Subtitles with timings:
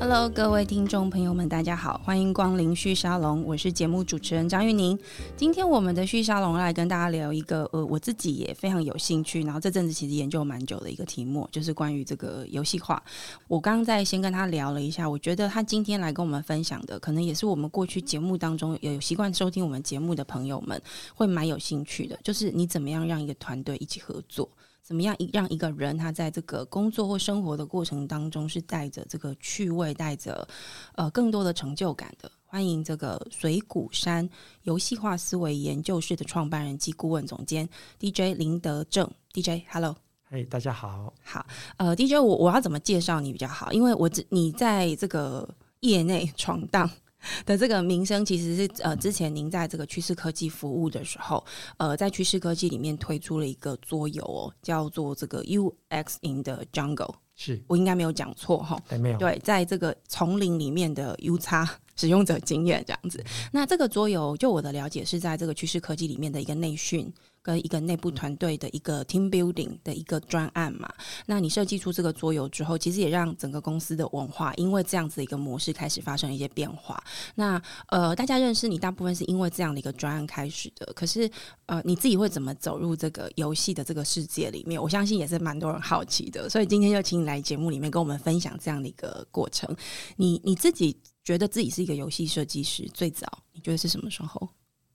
[0.00, 4.96] Hello，各位听众朋友们，大家好，欢迎光临旭沙龙，我是节目主持人张玉宁。
[5.36, 13.02] 今天我们的旭沙龙来跟大家聊一个呃，我自己也非常有兴趣，然后这阵子其实研究蛮久的一个题目，就是关于这个游戏化。
[13.48, 20.80] 我刚刚在先跟他聊了一下，我觉得他今天来跟我们分享的，可能也是我们过去节目当中有习惯收听我们节目的朋友们
[21.12, 24.48] 会蛮有兴趣的，就是你怎么样让一个团队一起合作。
[24.82, 30.48] 怎么样一让一个人他在这个工作或生活的过程当中是带着这个趣味，带着
[30.94, 32.30] 呃更多的成就感的？
[32.46, 34.26] 欢迎这个水谷山
[34.62, 37.68] 游戏化思维研究室的创办人及顾问总监
[38.00, 39.94] DJ 林德正 DJ，Hello，
[40.30, 43.70] 嘿，大家好，好，呃，DJ 我我要怎么介绍你比较好？
[43.72, 45.46] 因为我只你在这个
[45.80, 46.90] 业内闯荡。
[47.46, 51.44] 的这个名声其实是呃，之前您在这个趋势科技服务的时候，
[51.76, 58.80] 呃，在趋势科技里面推出了一个桌游哦，叫做这个 UX in the Jungle，是我应该没有讲错哈？
[59.00, 63.24] 没有对，在这个丛林里面的 U 叉 使用者经验这样子。
[63.52, 67.12] 那这个桌游，就我的了解，是在这个趋势科技里面的一个内训。
[67.42, 70.92] 跟一个内部团队的一个 team building 的一个专案嘛，
[71.26, 77.02] 那你设计出这个桌游之后，其实也让整个公司的文化因为这样子一个模式开始发生一些变化。
[77.34, 81.30] 那呃，大家认识你大部分是因为这样的一个专案开始的，可是
[81.66, 84.80] 呃，你自己会怎么走入这个游戏的这个世界里面？
[84.80, 89.74] 我相信也是蛮多人好奇的，所以今天就请你来节目里面跟我们分享这样的一个过程。
[90.16, 94.48] 你你自己觉得自己是一个游戏设计师，最早你觉得是什么时候？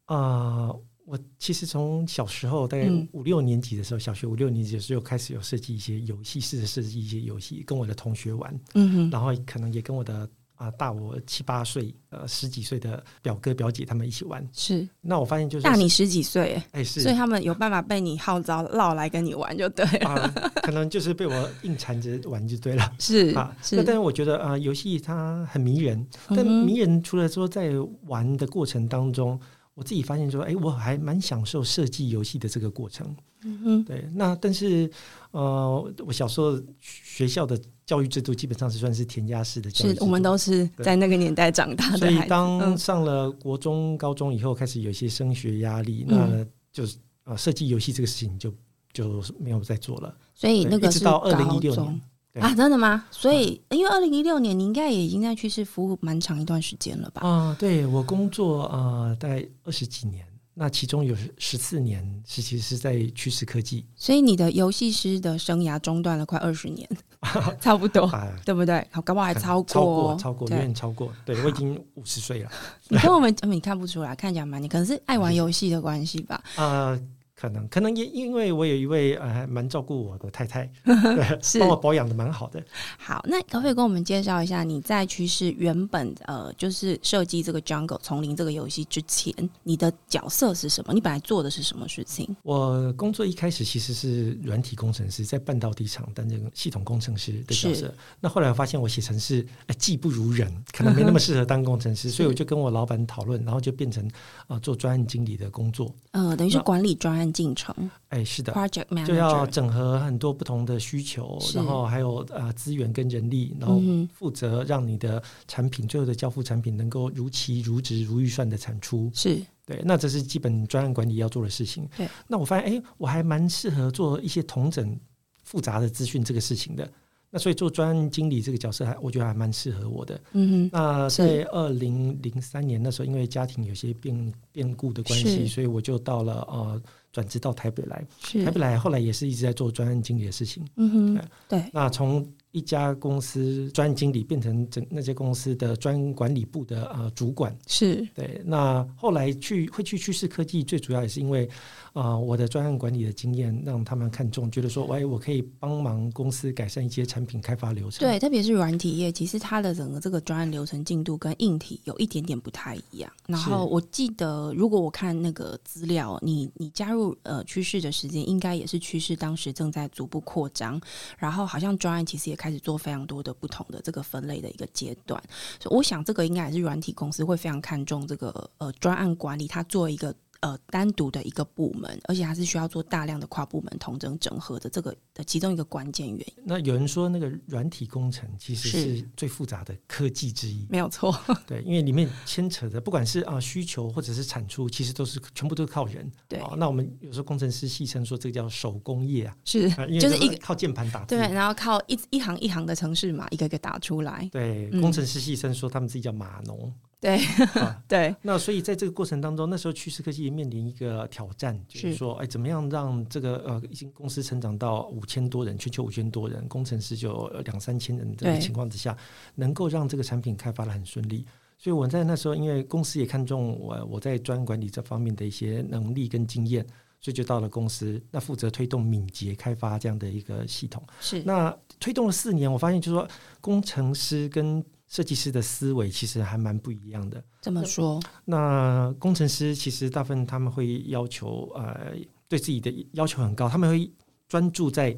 [0.05, 0.73] 啊。
[1.05, 8.57] 我其实从小时候大概五六年级的时候，小学五六年级的时候开始有设计一些游戏，试着设计一些游戏，跟我的同学玩。
[8.75, 14.47] 嗯然后可能也跟我的啊大我七八岁呃十几岁的表哥表姐他们一起玩。
[14.53, 14.87] 是。
[15.01, 20.33] 那我发现就是大你十几岁，哎是，所以他们有办法被你号召绕来跟你玩就对了。
[20.61, 22.91] 可能就是被我硬缠着玩就对了。
[22.97, 27.71] 是啊，那但是我觉得啊，游戏它很迷人，但迷人除了说在
[28.05, 29.37] 玩的过程当中。
[29.75, 33.15] 我自己发现说，哎，我还蛮享受设计游戏的这个过程。
[33.43, 34.07] 嗯嗯，对。
[34.13, 34.89] 那但是，
[35.31, 41.97] 呃，我小时候学校的教育制度基本上是算是填鸭式的教育，是我们都是在那个年代长大的。
[41.97, 48.53] 所以，当上了国中、高中以后，开始有一些升学压力，那就是呃，设计游戏这个事情就
[48.93, 50.15] 就没有再做了。
[50.35, 52.01] 所以，那个是到二零一六年。
[52.39, 53.05] 啊，真的吗？
[53.11, 57.21] 所以，因为二零一六年，你应该也已经在趋势服务蛮长一段时间了吧？
[57.27, 63.85] 啊，对我工作啊，大概二十几年，那其中有十四年是其实是在趋势科技。
[63.95, 66.89] 所以你的游戏师的生涯中断了快二十年，
[67.61, 68.09] 差不多，
[68.43, 68.83] 对不对？
[68.89, 71.13] 好，搞不好还超过，超过，超过，远远超过。
[71.23, 72.51] 对我已经五十岁了。
[72.89, 76.43] 你跟我们，你看不出来，看起来蛮你可能是爱玩 游戏的关系吧？
[76.55, 76.99] 啊。
[77.43, 80.71] 可能可能也因为我有一位呃蛮照顾我的太太，
[81.43, 82.63] 是帮我保养的蛮好的。
[82.97, 89.33] 好，那可不可以跟我们介绍一下你在趋势原本呃就是设计这个 Jungle 丛林这个游戏之前，
[89.63, 90.93] 你的角色是什么？
[90.93, 92.33] 你本来做的是什么事情？
[92.43, 97.93] 我工作一开始其实是软体工程师，在半导体厂担任系统工程师的角色。
[98.21, 99.45] 那后来我发现我写程式
[99.77, 104.09] 技不如人，可能没那么适合当工程师，所以我就跟我老板讨论，然后就变成
[104.47, 105.93] 啊做专案经理的工作。
[106.11, 107.32] 呃，等于是管理专案。
[107.33, 107.75] 进程。
[108.09, 113.81] 哎，是的，project manager 就要整合很多不同的需求，然后还有呃资源跟人力，然后
[114.13, 119.11] 负责让你的产品最后的交付产品能够如期如值如预算的产出。
[119.13, 119.41] 是。
[119.65, 121.87] 对，那这是基本专案管理要做的事情。
[121.95, 124.99] 对，那我发现哎，我还蛮适合做一些同整
[125.41, 126.85] 复杂的资讯这个事情的。
[127.33, 130.21] 那所以做专案经理这个角色还我觉得还蛮适合我的。
[130.33, 130.69] 嗯哼。
[130.71, 136.81] 那在二零零三年那时候，因为家庭有些变变故的关系，所以我就到了呃。
[137.13, 138.03] 转职到台北来，
[138.43, 140.65] 台北来后来也是一直在做专案经理的事情。
[140.77, 141.63] 嗯哼，对。
[141.71, 148.41] 那从一家公司专案经理变成整那些公司的专管理部的呃主管，是对。
[148.45, 151.49] 那后来去会去趋势科技，最主要也是因为。
[151.93, 157.99] 啊，我的专案管理的经验让他们看中，觉得说，喂，我可以帮忙公司改善一些产品开发流程。
[157.99, 163.13] 对，特别是软体业，其实它的整个这个专案流程进度跟硬体有一点点不太一样。
[163.27, 170.81] 然后我记得，如果我看那个资料，你你加入呃趋势的时间，应该也是趋势当时正在逐步扩张，
[171.19, 175.21] 然后好像专案其实也开始做非常多的不同的这个分类的一个阶段。
[175.61, 180.13] 所以我想，这个应该也是软体公司会非常看重这个呃专案管理，它做一个。
[180.43, 186.43] 呃单独的一个部门，而且它是需要做大量的跨部门同整整合的这个的其中一个关键原因。
[186.43, 191.17] 那有人说，那个软体工程其实是最复杂的科技之一，没有错。
[191.47, 196.11] 对，因为里面牵扯的不管是啊需求或者是产出，其实都是全部都是靠人。
[196.27, 199.69] 对，那我们有时候工程师戏称说这个叫手工业啊，是
[199.99, 204.27] 就是一个靠键盘打字，对，然后靠一一行一行的程式码一个个打出来。
[204.29, 206.73] 对，工程师戏称说他们自己叫码农。
[207.03, 207.19] 对，
[207.85, 218.97] 对，那所以在这个过程当中，那时候趋势科技面临一个挑战，就是说，哎，怎么样让这个呃，已经公司成长到五千多人，全球五千多人，工程师就两三千人的情况之下，
[219.35, 221.25] 能够让这个产品开发的很顺利。
[221.57, 226.65] 所以我在那时候，因为公司也看中我我在专管理这方面的一些能力跟经验，
[227.01, 230.81] 所以就到了公司，那负责推动敏捷开发这样的一个系统。
[231.01, 233.07] 是，那推动了四年，我发现就是说，
[233.41, 234.63] 工程师跟
[234.93, 237.23] 设计师的思维其实还蛮不一样的。
[237.41, 237.99] 怎么说？
[238.25, 241.93] 那工程师其实大部分他们会要求呃，
[242.27, 243.91] 对自己的要求很高，他们会
[244.27, 244.95] 专注在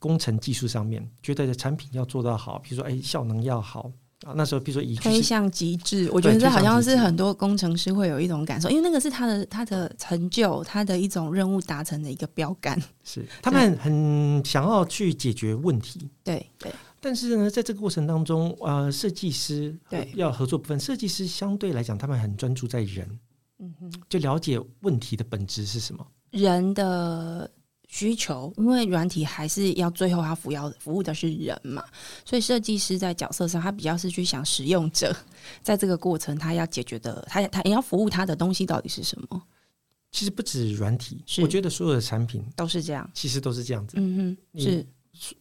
[0.00, 3.92] 工程技术上面，觉得产品要做到好，比如说哎效能要好
[4.24, 4.34] 啊。
[4.34, 12.76] 那时候比如说以推向极致，我觉得这好像是很多工程师会有一种感受，因为那个是他的他的成就，他的一种任务达成的一个标杆。
[13.04, 16.10] 是他们很想要去解决问题。
[16.24, 16.72] 对对。
[17.00, 20.10] 但是呢，在这个过程当中，呃，设计师对。
[20.14, 23.18] 要合作部分，设计师相对来讲，他们很专注在人，
[23.58, 27.50] 嗯哼，就了解问题的本质是什么，人的
[27.88, 31.82] 需求，因为软体还是要最后他服要服务的是人嘛，
[32.24, 35.14] 所以设计师在角色上，他比较是去想使用者，
[35.62, 39.42] 在这个过程他要解决的，他他要服务他的东西到底是什么？
[40.12, 44.86] 其实不止软体，我觉得所有的产品都是这样，其实都是这样子，嗯哼，是。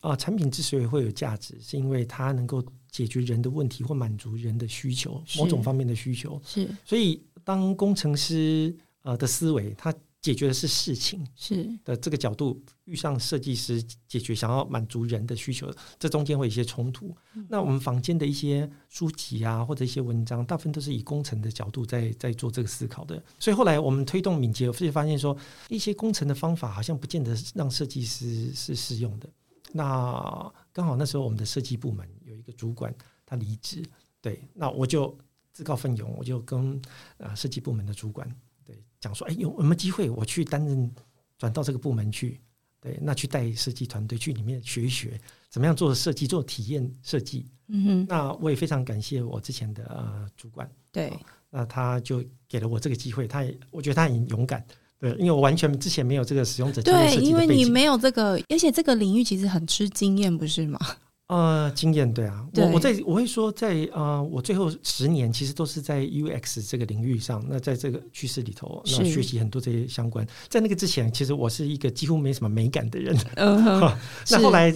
[0.02, 6.42] 啊，产品之所以会有价值，是因为它能够解决人的问题或满足人的需求，某种方面的需求。
[6.44, 17.16] 是，所以当工程师呃的思维，他解决的是事情，是的这个角度遇上设计师解决想要满足人的需求，这中间会有一些冲突。
[17.48, 23.24] 那我们坊间的一些书籍啊，或者一些文章，大部分都是以工程的角度在在做这个思考的。
[23.40, 25.38] 所以后来我们推动敏捷，就发现说，
[25.70, 29.30] 一些工程的方法好像不见得让设计师是适用的。
[29.72, 32.94] 那刚好那时候我们的设计部门有一个主管
[33.26, 33.84] 他离职，
[34.22, 35.18] 对，那我就
[35.54, 36.82] 自告奋勇，我就跟
[37.18, 38.28] 啊设计部门的主管
[38.66, 40.92] 对讲说，哎，有有没有机会我去担任
[41.38, 42.40] 转到这个部门去？
[42.82, 45.20] 对，那去带设计团队去里面学一学
[45.50, 47.46] 怎么样做设计，做体验设计。
[47.68, 51.12] 嗯哼，那我也非常感谢我之前的呃主管，对，
[51.50, 54.66] 那他就给了我这个机会，他也我觉得他很勇敢。
[55.00, 60.80] 对，因为我完全之前没有这个使用者对，因为你没有这个，而且这个领域其实很吃经验，不是吗？
[61.30, 67.46] 呃，经验对啊，我我在我会说，在呃，我最后十年其实都是在 UX 这个领域上。
[67.48, 70.28] 那在这个趋势里头，那学习很多这些相关。
[70.48, 73.16] 在那个之前，其实我是一个几乎没什么美感的人。
[73.36, 73.64] 嗯，
[74.32, 74.74] 那后来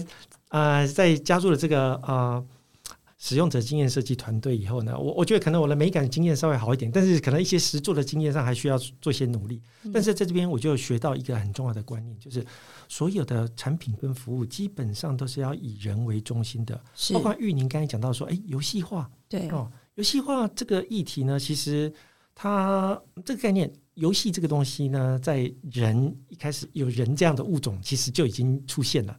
[0.50, 2.46] 呃，在加入了这个呃。
[3.26, 9.62] 使用者经验设计团队以后呢，我我觉得可能我的美感经验稍微好一点，但是可能一些实做的经验上还需要做一些努力。
[9.94, 12.46] 但是在这边我就学到一个很重要的观念，就是
[12.90, 16.76] 所有的产品跟服务基本上都是要以人为中心的。
[17.14, 21.90] 包括玉宁刚才讲到说，哎，游戏化，对哦，游戏化这个议题呢，其实
[22.36, 29.18] 它这个概念，游戏这个东西呢，在人一开始有人这样的物种，其实就已经出现了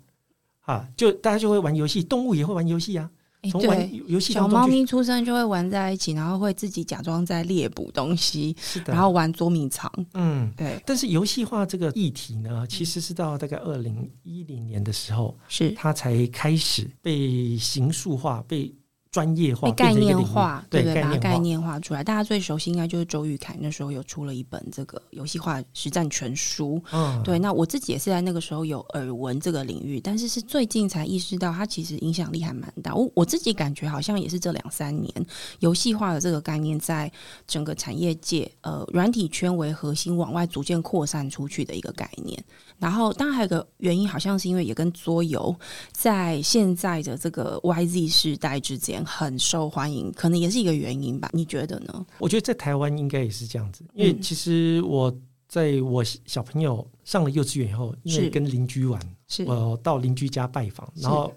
[0.60, 3.10] 啊，就大家就会玩游戏，动物也会玩游戏啊。
[3.50, 8.54] 从玩游戏小猫咪出生就会玩在一起，然后会自己假装在猎捕东西，
[8.86, 9.90] 然后玩捉迷藏。
[10.14, 10.80] 嗯，对。
[10.86, 18.74] 但是游戏化这个议题呢，其实是到大概二零一零年的时候，是它才开始被形塑化、被。
[19.14, 22.02] 专业化、概念化，对对，把它概念化出来。
[22.02, 26.82] 大家最熟悉应该就是周玉凯那时候有出了一本这个游戏化实战全书。
[26.90, 27.38] 嗯，对。
[27.38, 32.92] 那我自己也是在那个时候有耳闻这个领域，但是是最近才意识到它其实影响力还蛮大。
[32.92, 35.26] 我我自己感觉好像也是这两三年
[35.60, 37.08] 游戏化的这个概念在
[37.46, 42.44] 整个产业界，呃，软体圈为核心往外逐渐扩散出去的一个概念。
[42.80, 45.54] 然后当然还有个原因，好像是因为也跟桌游
[45.92, 49.03] 在现在的这个 YZ 时代之间。
[49.04, 51.28] 很受欢迎，可能也是一个原因吧？
[51.32, 52.06] 你觉得呢？
[52.18, 55.14] 我觉得在台湾应该也是这样子，因为其实我
[55.48, 59.00] 在我小朋友上了幼稚园以后，因为跟邻居玩，
[59.46, 61.32] 我到邻居家拜访，然后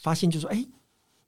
[0.00, 0.64] 发现就说：“哎，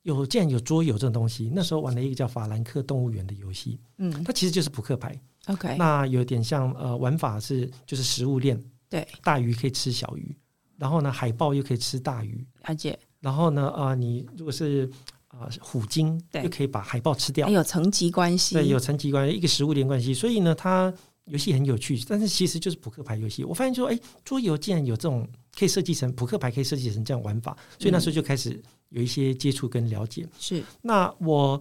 [0.03, 5.19] 有竟然有桌游这种东西。”那时候玩了一个叫《法兰克动物园》的游戏，嗯，它其实就是扑克牌。
[5.47, 10.37] OK，那有点像呃，玩法是就是食物链，对，大鱼可以吃小鱼，
[10.77, 12.99] 然后呢，海豹又可以吃大鱼，了解。
[13.21, 14.89] 然后呢，啊，你如果是
[15.31, 20.13] 啊，虎鲸就可以把海豹吃掉，有层级关系，对，有层级关系，一个食物链关系。
[20.13, 20.93] 所以呢，它
[21.27, 23.45] 游戏很有趣，但是其实就是扑克牌游戏。
[23.45, 30.27] 我发现说，哎，桌游竟然有这种可以设计成扑克牌，可以设计成这样玩法，所以那时候就开始有一些接触跟了解。
[30.39, 31.61] 是，那我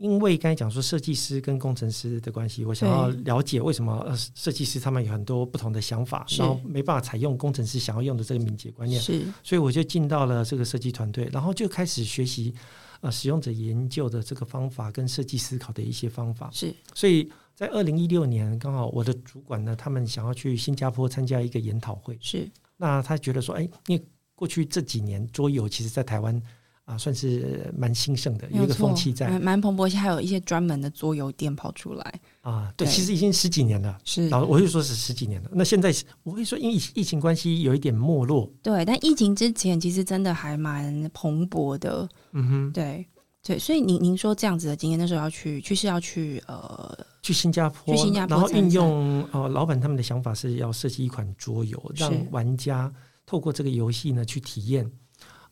[0.00, 12.54] 因为刚才讲说设计师跟工程师的关系，我想要了解为什么呃设计师他们有很多不同的想法，然后没办法采用工程师想要用的这个敏捷观念，是，所以我就进到了这个设计团队，然后就开始学习
[13.02, 16.50] 呃使用者研究的这个方法跟设计思考的一些方法。
[16.52, 17.30] 是，所以。
[17.52, 22.16] 在二零一六年，刚好我的主管呢，他们想要去新加坡参加一个研讨会。
[22.18, 24.02] 是，那他觉得说，哎，因为
[24.34, 26.42] 过去这几年桌游其实，在台湾
[26.90, 32.20] 啊，算是蛮兴盛的，有一个风气在，蛮蓬勃，还有一些专门的桌游店跑出来。
[32.40, 33.96] 啊，对，其实已经十几年了。
[34.04, 35.50] 是，然后我就说是十几年了。
[35.52, 35.94] 那现在
[36.24, 38.52] 我会说，因为疫情关系，有一点没落。
[38.60, 42.08] 对，但疫情之前，其实真的还蛮蓬勃的。
[42.32, 43.06] 嗯哼，对。
[43.42, 52.92] 对，所以您您说这样子的经验，那时候要去，去是要去呃，去新加坡，去新加坡，然后运用呃，老板他们的想法是要设计一款桌游，让玩家
[53.24, 54.86] 透过这个游戏呢去体验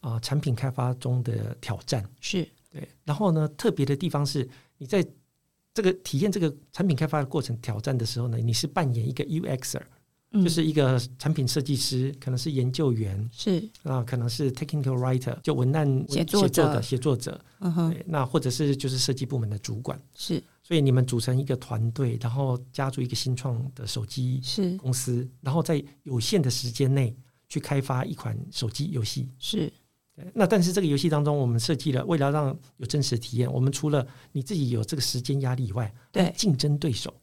[0.00, 2.08] 啊产品开发中的挑战。
[2.20, 2.46] 是。
[2.70, 5.06] 对，然后呢，特别的地方是你在
[5.72, 9.82] 这个体验这个产品开发的过程挑战的时候呢，你是扮演一个 UXer。
[10.30, 13.66] 就是一个产品设计师，可能是研究员，是。
[13.82, 24.76] 啊，可能是 technical writer，就文案写作的写作者，嗯哼，那或者是就是设计部门的主管，是，所以你们组成一个团队，然后加入一个新创的手机是。
[24.76, 27.16] 公司，然后在有限的时间内
[27.48, 29.72] 去开发一款手机游戏，是，
[30.34, 37.14] 那但是这个游戏当中，我们设计了为了让有真实的体验，我们除了你自己有这个时间压力以外，对竞争对手。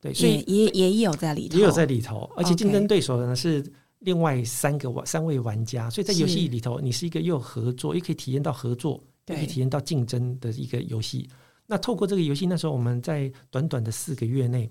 [0.00, 3.62] 对，所以也也有在里头，也有在里头，而且竞争对手呢是
[3.98, 11.28] 另外三个玩三位玩家，所以在游戏里头，你是一个又合作又可以体验到合作，又可以体验到竞争的一个游戏。
[11.66, 14.68] 那透过这个游戏，那时候我们在短短的四个月内，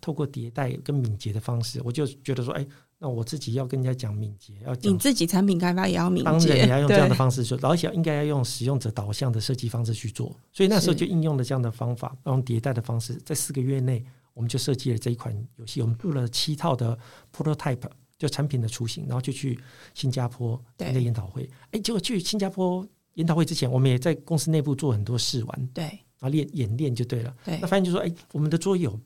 [0.00, 2.66] 透过迭代跟敏捷的方式，我就觉得说，哎，
[3.00, 10.36] 那我自己要跟人家讲敏捷，要你自己产品开发也要敏捷，当然也要用这样的方式说，而且应该要用使用者导向的设计方式去做。
[10.52, 14.04] 所以那时候就应用了这样的方法，用迭代的方式，在四个月内。
[14.32, 16.96] 我们就设计了这一款游戏，我们做了七套的
[17.36, 17.82] prototype，
[18.16, 19.58] 就产品的雏形，然后就去
[19.92, 21.50] 新加坡参加研讨会。
[21.72, 27.36] 哎，结果去新加坡研讨会之前，我们也在公司内部做很多试玩，对，然后练演练就对了。
[27.44, 28.98] 对，那发现就说，哎，我们的桌游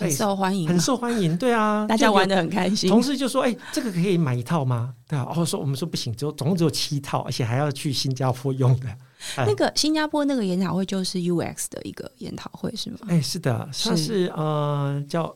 [0.00, 2.88] 很受欢迎，很受欢迎，对啊， 大家玩的很开心。
[2.88, 4.94] 同事就说，哎，这个可以买一套吗？
[5.08, 8.86] 对啊，哦，说我们说不行，只有总共只有七套，而且还要去新加坡用的。
[9.36, 12.98] 那个新加坡那个研讨会就是 UX 的一个研讨会是吗？
[13.08, 15.34] 哎，是的，它是呃叫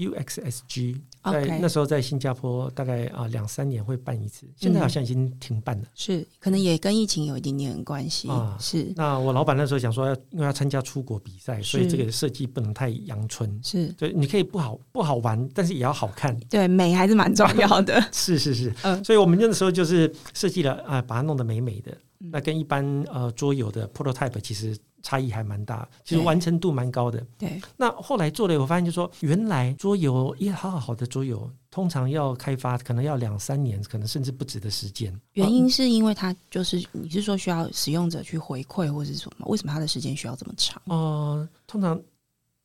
[0.00, 5.84] UXSG，在那时候在新加坡大概啊两三年会办一次，现在好像已经停办了。
[5.94, 8.56] 是，可能也跟疫情有一点点关系啊。
[8.58, 13.60] 是，那我老板那时候想说要因为要参加出国比赛，所以这个设计不能太阳春。
[13.62, 16.38] 是，所以，你可以不好不好玩，但是也要好看。
[16.48, 18.00] 对，美还是蛮重要的。
[18.12, 21.96] 是是是，嗯，所以我们那个时候就是设计了啊，把它弄得美美的。
[22.22, 27.24] 那跟一般呃桌游的 prototype 其实差异还蛮大，其实完成度蛮高的。
[27.38, 27.60] 对。
[27.76, 35.18] 那后来做了，我发现就说，原来桌游一好好的桌游，通常要开发可能要两三年，可能甚至不止的时间。
[35.32, 39.46] 原因是因为它就是你是说需要使用者去回馈或者是什么？
[39.48, 40.80] 为什么它的时间需要这么长？
[40.86, 42.00] 哦，通常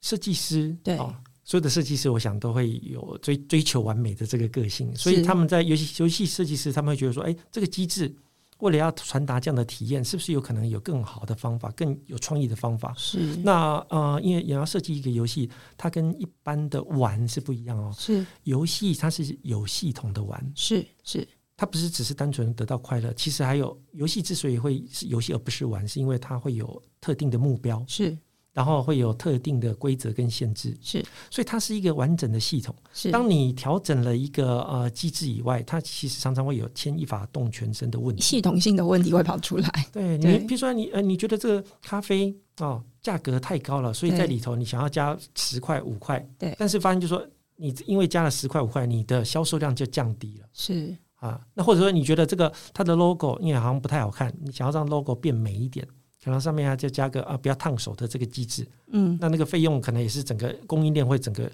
[0.02, 0.98] 设计师对
[1.44, 8.14] 所有的设计师，我想都会有追追求完美的这个个性，所以他们在游戏游戏设计师，他们会觉得说，哎，这个机制。
[8.60, 12.94] 为了要传达这样的体验，是不是有可能有更好的方法、更有创意的方法？
[12.98, 13.36] 是。
[13.38, 17.94] 那呃，因为也要设计一个游戏，它跟一般的玩是不一样哦。
[17.98, 18.26] 是。
[18.44, 21.28] 游戏它是有系统的玩，是是。
[21.58, 27.84] 它不是只是单纯得到快乐，其实还有游戏之所以会是游戏而不是玩，是因为它会有特定的目标。
[27.88, 28.18] 是。
[28.56, 32.74] 然后会有特定的规则跟限制，是，所以它是一个完整的系统。
[32.94, 39.70] 是，当你调整了一个呃机制以外，它其实常常会有牵一发动全身的问题，系统性的问题会跑出来。
[39.92, 47.22] 对你，比如说你呃，你觉得这个咖啡哦价格太高了，所以在里头你想要加十块五块，对，但是发现就说
[47.58, 50.48] 你因为加了十块五块，你的销售量就降低了。
[50.54, 55.86] 是啊，那或者说你觉得这个它的 logo 因为好像不太好看，你想要让 logo 变美一点。
[56.26, 61.48] 可能上面还再加个啊，不要烫手的这个机制，嗯，那那个费用可能也是整个供应链会整个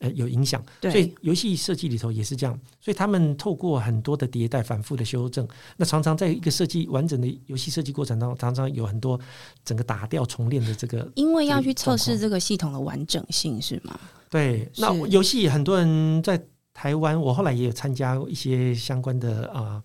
[0.00, 9.18] 呃有影响，对，所以游戏设计里头也是这样，所以他们透过很多的迭代、反复的修正，那常常在一个设计完整的游戏设计过程当中，常常有很多
[9.64, 13.98] 整个打掉重练的这个，因为要去测试这个系统的完整性是吗？
[14.28, 16.38] 对，那游戏很多人在
[16.74, 19.82] 台湾，我后来也有参加一些相关的啊。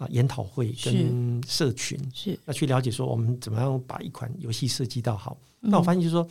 [0.00, 5.36] 啊，研讨会跟社群是要去了解说，我们怎么样把一款游戏设计到好。
[5.60, 6.26] 那我发现就是说，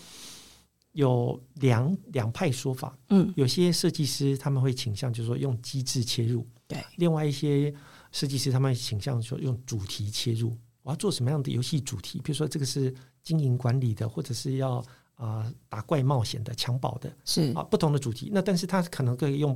[0.93, 7.71] 有两两派说法，嗯，有些设计师他们会倾向就是说用机制切入，对，另外一些
[8.11, 12.19] 设计师他们倾向说用主题切入，我要做什么样的游戏主题？
[12.23, 14.83] 比如说这个是经营管理的，或者是要
[15.13, 18.31] 啊打怪冒险的、抢宝的，是啊不同的主题。
[18.33, 19.55] 那但是他可能可以用。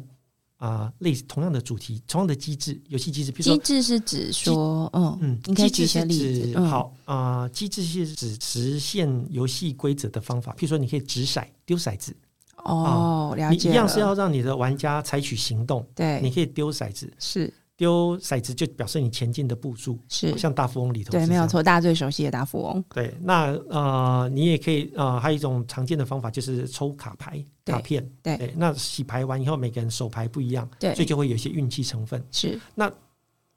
[0.64, 3.34] 啊，类似同样的主题，同样的机制，游戏机制。
[3.34, 6.58] 机制是指说，嗯嗯，你可以举些例子。
[6.62, 10.54] 好啊，机制是指实现游戏规则的方法。
[10.54, 12.16] 譬如说，你可以掷骰、丢骰子。
[12.64, 13.72] 哦，了解。
[13.72, 15.86] 一样是要让你的玩家采取行动。
[15.94, 17.12] 对，你可以丢骰子。
[17.20, 17.54] 是。
[17.76, 22.82] 丢骰子就表示你前进的步数，是像大富翁里头，对，没有错，大家最熟悉的大富翁。
[22.94, 32.22] 对，那呃，你也可以呃，还有一种常见的方法就是抽卡牌卡片，对，那洗牌完以后，每个人手牌不一样，对，所以就会有一些运气成分。
[32.32, 32.92] 是，那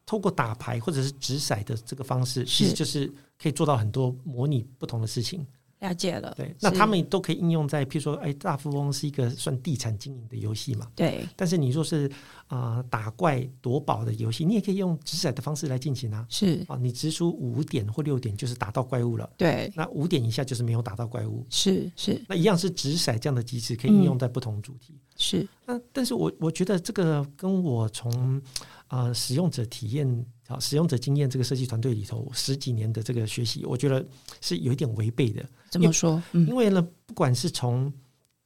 [0.04, 5.44] 透过打牌或者是掷骰的这个方式，其实就是可以做到很多模拟不同的事情。
[5.80, 10.90] 了解了，对，那他们都可以应用在，譬如说，哎，大富翁是一个算地产经营的游戏嘛？
[10.96, 11.26] 对。
[11.36, 12.10] 但是你说是
[12.46, 16.26] 啊，打怪夺宝的游戏，你也可以用直骰的方式来进行啊。
[16.30, 19.28] 是啊，你掷出五点或六点就是打到怪物了。
[19.36, 19.70] 对。
[19.76, 21.44] 那五点以下就是没有打到怪物。
[21.50, 22.18] 是是。
[22.26, 24.94] 那一样是直骰这样的机制，可以应用在不同主题。
[25.16, 25.46] 是。
[25.66, 28.40] 那但是我我觉得这个跟我从
[28.88, 30.26] 啊使用者体验。
[30.48, 34.06] 好，使用者经验这个设计团队里头十几年的这个学习，我觉得
[34.40, 35.44] 是有一点违背的。
[35.70, 36.22] 怎么说？
[36.32, 37.92] 因为呢，不管是从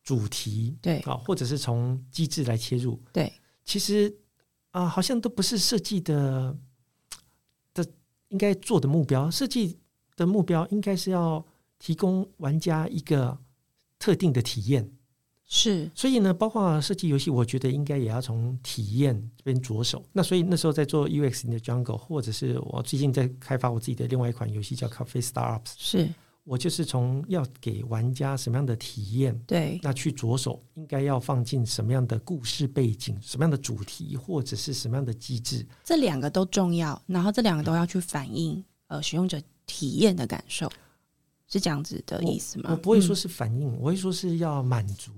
[0.02, 3.30] 主题对啊，或者是从机制来切入，对，
[3.64, 4.14] 其实
[4.71, 6.57] 啊，好像都不是设计的
[7.75, 7.87] 的
[8.28, 9.30] 应该做的目标。
[9.30, 9.78] 设计
[10.16, 11.45] 的目标应该是要
[11.78, 13.38] 提供玩家一个
[13.99, 14.90] 特定的体验。
[15.52, 20.00] 是，所以呢，包括设计游戏，我觉得应该也要从体验这边着手。
[20.12, 26.09] 那所以那时候在做 UX 的 Jungle，或者是我最近在开发我自己的另外一款游戏叫 Coffee Startups，是
[26.45, 40.71] 我就是从要给玩家什么样的体验，对，那去着手，应该要放进什么样的故事背景、什么样的主题，或者是什么样的机制，这两个都重要，然后这两个都要去反映呃使用者体验的感受，
[41.49, 42.71] 是这样子的意思吗？
[42.71, 45.11] 我不会说是反映，我会说是要满足。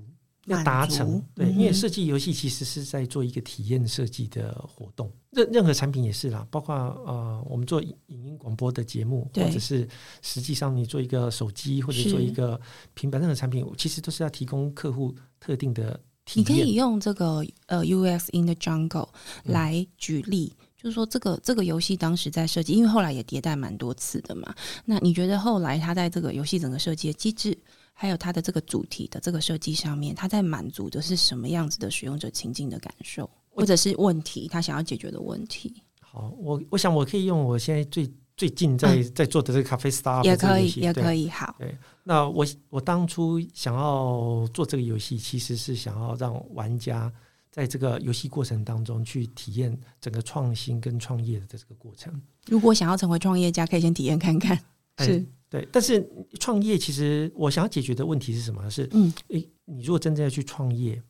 [0.47, 9.88] 要达成对，因为设计游戏其实是在做一个体验设计的活动，任任何产品也是啦，包括呃，我们做影音广播的节目，或者是
[10.21, 12.61] 实际上你做一个手机或者做一个
[12.95, 16.45] 平板，任何产品其实都是要提供客户特定的体验。
[16.45, 19.09] 你可以用这个呃，US in the jungle
[19.45, 24.53] 来举例，就是说这个这个游戏当时在设计，因为后来也迭代蛮多次的嘛。
[24.85, 27.57] 那你觉得后来它在这个游戏整个设计的机制？
[27.94, 35.83] 还有它的这个主题的这个设计上面，它在满足的是什么样子的使用者情境的感受，或者是问题，他想要解决的问题。
[36.00, 41.28] 好，我我想我可以用我现在最最近在在做的这个咖啡 star 也可以，也可以。
[41.28, 47.12] 好，对，那我我当初想要做这个游戏，其实是想要让玩家
[47.50, 52.20] 在这个游戏过程当中去体验整个创新跟创业的这个过程。
[52.46, 54.59] 如果想要成为创业家，可以先体验看看。
[54.98, 55.24] 是。
[55.53, 56.05] 对，但是
[56.41, 58.69] 创业其实我想要解决的问题是什么？
[58.71, 61.01] 是嗯，诶，你如果真正要去创业，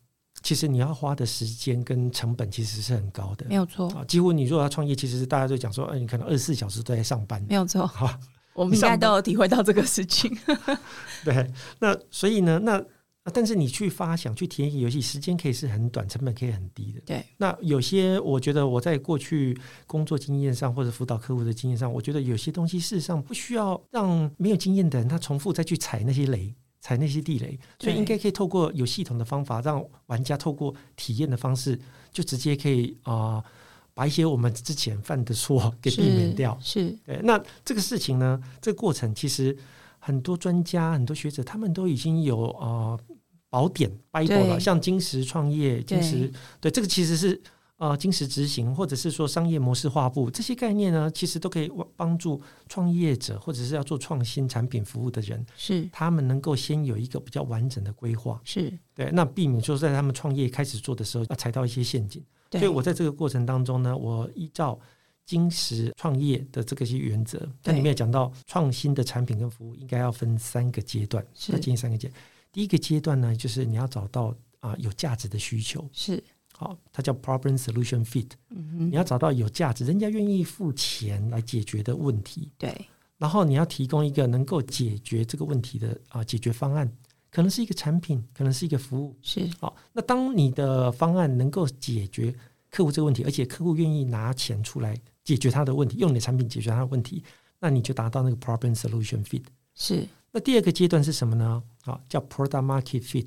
[0.43, 4.05] 其实你要花的时间跟成本其实是很高的，没有错啊。
[4.05, 7.87] 几乎你如果要创业，其实大家都讲说，哎，你可能二十四小时都在上班，没有错。
[7.89, 8.19] 好，
[8.55, 10.37] 我们应该都有体会到这个事情。
[11.25, 12.85] 对，那所以呢，那。
[13.25, 13.31] 啊！
[13.33, 17.01] 但是你去发想、去体验一个游戏，时间可以是很短，成本可以很低的。
[17.07, 17.25] 对。
[17.37, 19.57] 那有些，我觉得我在过去
[19.87, 31.79] 工作经验上，或者辅导客户的经验上，我觉得有些东西事实上不需要让没有经验的人他重复再去踩那些雷、踩那些地雷，所以应该可以透过有系统的方法，让玩家透过体验的方式，
[32.11, 33.41] 就直接可以啊，
[33.95, 36.59] 把一些我们之前犯的错给避免掉。
[36.61, 36.91] 是。
[37.07, 37.21] 对。
[37.23, 39.57] 那这个事情呢，这个过程其实
[40.01, 42.99] 很多专家、很多学者，他们都已经有啊。
[43.53, 47.39] 宝典 Bible 了，像金石创业、金石对这个其实是
[47.77, 55.87] 呃金石执行，或者是说商业模式画布这些概念呢，其实都可以帮助创业者或者是要做创新产品服务的人，是。
[55.93, 58.73] 他们能够先有一个比较完整的规划，是。
[58.95, 62.25] 对，那避免说在他们创业开始做的时候要踩到一些陷阱。
[62.53, 64.81] 所以我在这个过程当中呢，我依照
[65.27, 71.59] 金石创业的这个些原则，它里面讲到创新的产品跟服务应该要分三个阶段，是。
[71.61, 72.11] 建议三个阶。
[72.53, 78.29] 第一个阶段呢，就是你要找到啊有价值的需求，是好，它叫 problem solution fit。
[78.51, 82.53] 嗯你要找到有价值、人家愿意付钱来解决的问题。
[82.59, 82.87] 对。
[83.17, 86.91] 然后你要提供一个能够解决这个问题的啊解决方案，
[87.31, 89.17] 可能是一个产品，可能是一个服务。
[89.23, 92.35] 是好，那当你的方案能够解决
[92.69, 97.23] 客户这个问题，而且客户愿意拿钱出来解决他的问题，用你的产品解决他的问题，
[97.61, 99.45] 那你就达到那个 problem solution fit。
[99.75, 100.07] 是。
[100.33, 101.63] 那第二个阶段是什么呢？
[101.85, 103.27] 啊，叫 product market fit。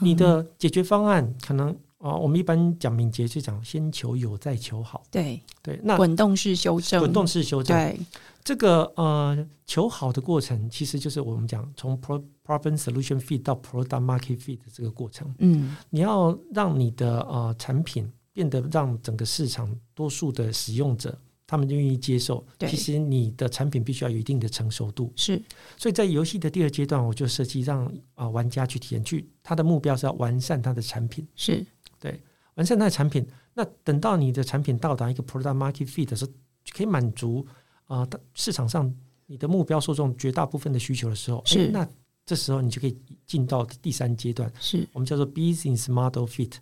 [0.00, 5.04] 你的解决方案可能啊，我们一般讲敏捷就讲先求有再求好。
[5.10, 7.76] 对对，那滚动式修正，滚动式修正。
[7.76, 7.98] 对，
[8.42, 15.32] 这个呃求好的过程，其实就是我们讲从 problem solution fit 到 product market fit 的这个过程。
[15.38, 21.16] 嗯，你要让你的呃产品变得让整个市场多数的使用者。
[21.46, 22.44] 他们就愿意接受。
[22.60, 25.12] 其实你的产品必须要有一定的成熟度。
[25.16, 25.40] 是，
[25.76, 31.26] 所以在游戏的第二阶段，我就设计让啊玩家去体验，去他的目标是要完善他的产品。
[31.34, 31.64] 是
[32.00, 32.20] 对，
[32.54, 33.26] 完善他的产品。
[33.54, 36.32] 那等到你的产品到达一个 product market fit 的时候，
[36.72, 37.46] 可以满足
[37.86, 38.92] 啊市场上
[39.26, 41.88] 你的目标受众绝大部分的需求的时候，是那
[42.26, 46.52] 这时候你就可以进到第三阶段，是我们叫做 business model fit。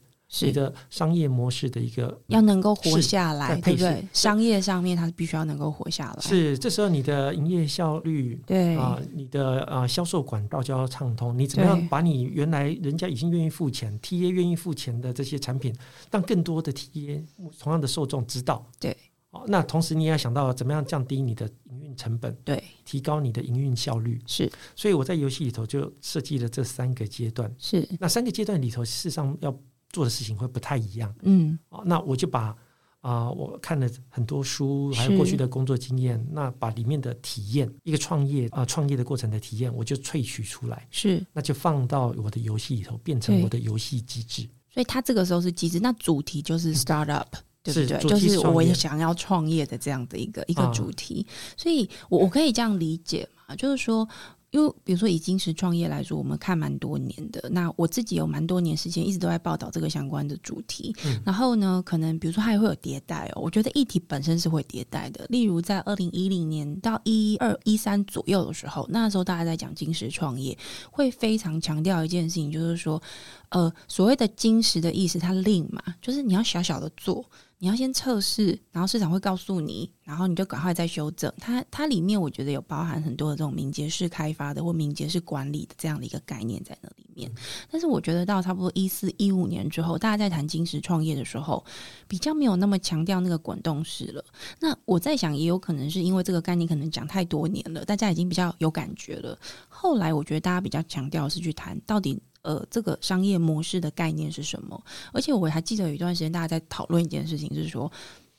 [0.41, 4.03] 你的商业模式的一个要能够活下来，对不对？
[4.15, 6.21] 商业上面它必须要能够活下来。
[6.23, 11.39] 是，这时候你的营业效率，对啊，你的呃销售管道就要畅通。
[11.39, 15.75] 你怎么样把你原来人家已经愿意付钱，T A 愿意付钱的这些产品，
[16.11, 17.25] 让更多的 T A
[17.59, 18.67] 同样的受众知道？
[18.81, 18.97] 对。
[19.33, 24.21] 哦，那同时你也要想到怎么样降低你的营运成本，对，提高你的营运效率。
[24.27, 24.51] 是。
[24.77, 27.51] 所以我在游戏里头就设计了这三个阶段。
[27.59, 27.87] 是。
[27.99, 29.55] 那三个阶段里头，事实上要。
[29.93, 32.57] 做的事情会不太一样，嗯，哦，那我就把
[33.01, 44.49] 啊，我看了很多书，还有过去的工作经验，那把里面的体验，一个创业啊，创业的过程的体验，我就萃取出来，是，那就放到我的游戏里头，变成我的游戏机制。
[44.71, 47.27] 所以它这个时候是机制，那主题就是 startup，
[47.63, 47.99] 对不对？
[48.09, 51.27] 就是我也想要创业的这样的一个一个主题。
[51.57, 54.09] 所以我我可以这样理解嘛，就是说。
[54.53, 57.49] 因为比如说以金石创业来说，我们看蛮多年的。
[57.51, 60.95] 那我自己有蛮多年时间一直都在报道这个相关的主题。
[61.25, 63.41] 然后呢，可能比如说它也会有迭代哦。
[63.41, 65.27] 我觉得议题本身是会迭代的。
[65.31, 70.57] 例如在二零一零年到一二一三左右的时候，那时候大家在讲金石创业，
[70.91, 73.03] 会非常强调一件事情，就是说，
[73.49, 77.25] 呃，所谓的金石的意思，它令嘛，就是你要小小的做。
[77.63, 81.33] 你要先测试，然后市场会告诉你，然后你就赶快再修正。
[81.39, 87.31] 它它里面我觉得有包含很多的这种敏捷式开发的或敏捷式管理的这样的一个概念在那里面。
[87.71, 91.65] 但是我觉得到差不多一四一五年之后，大家在谈金石创业的时候，
[92.09, 94.25] 比较没有那么强调那个滚动式了。
[94.59, 99.39] 那我在想，也有可能是因为这个概念可能讲太多年了，大家已经比较有感觉了。
[99.69, 102.21] 后来我觉得大家比较强调是去谈到底。
[102.43, 104.85] 呃，这个商业模式的概念是什么？
[105.13, 107.91] 而且我还记得有一段时间，大家在讨论一件事情，就是说，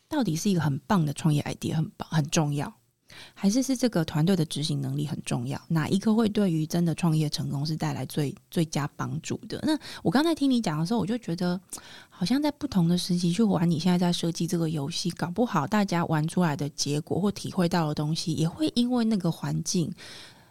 [0.09, 2.71] 到底是一个很棒的创业 idea 很棒很重要，
[3.33, 5.59] 还是是这个团队的执行能力很重要？
[5.69, 9.59] 哪一个会对于真的创业成功是带来最最佳帮助的？
[9.63, 11.59] 那我刚才听你讲的时候，我就觉得，
[12.09, 19.89] 好像在不同的时期去玩你现在在设计这个游戏，搞不好大家玩出来的结果或体会到的东西，也会因为那个环境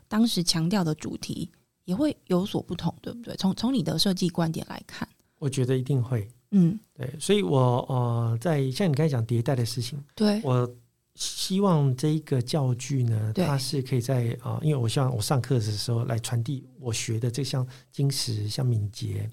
[0.09, 1.51] 当时强调的主题。
[1.85, 3.35] 也会有所不同，对不对？
[3.37, 7.13] 从从你的设计观点来看，我觉得一定会，嗯，对。
[7.19, 10.69] 所以，我呃，在像你刚才讲迭代的事情，对我
[11.15, 19.29] 希望这一个教具呢，它是可以在啊，因为我希望我上课的时候来传递我学的这项金石、像敏捷，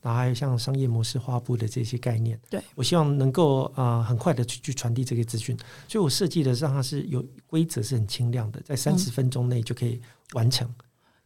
[0.00, 5.56] 然后还有像商业模式画布的这些概念，对我希望能够啊，很快的去去传递这个资讯。
[5.88, 10.00] 所以我设计的让它是有规则，是很清亮的，在三十分钟内就可以
[10.34, 10.72] 完成。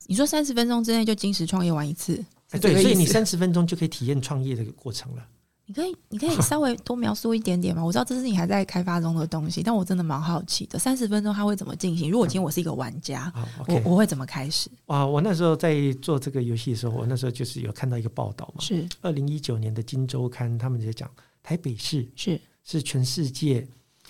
[0.07, 2.25] 你说三十分钟之内就金石创业完一次，
[2.61, 5.25] 对，所以你三十分钟就可以体验创业这个过程了。
[5.71, 7.85] 你可以，你可以稍微多描述一点点吗？
[7.85, 12.11] 我知道这是你还在开发中的东西，但我真的蛮好奇的，三十分钟它会怎么进行？
[12.11, 13.33] 如果今天我是一个玩家，
[13.69, 14.69] 我我会怎么开始？
[14.87, 21.09] 啊，我那时候在做这个游戏的时候，我那时候就是有看到一个报道嘛，是二零一九年的《金周刊》，他们在讲
[21.41, 23.65] 台北市是是全世界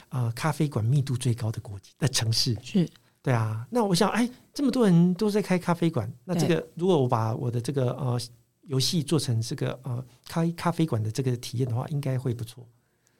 [0.08, 2.88] 啊咖啡馆密度最高的国际的城市是。
[3.22, 4.26] 对啊，那我想，哎，
[4.60, 8.20] 这么多人都在开咖啡馆，那这个如果我把我的这个呃
[8.64, 12.68] 游戏做成这个呃开咖啡馆的这个体验的话，应该会不错。